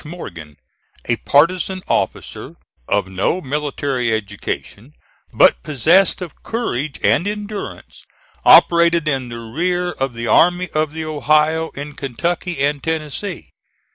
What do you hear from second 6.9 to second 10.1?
and endurance, operated in the rear